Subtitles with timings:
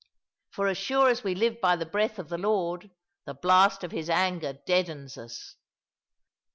[0.49, 2.89] For as sure as we live by the breath of the Lord,
[3.27, 5.57] the blast of His anger deadens us.